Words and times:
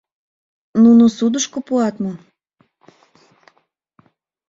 Нуно 0.83 1.03
судышко 1.17 1.59
пуат 1.67 1.95
мо? 2.03 2.13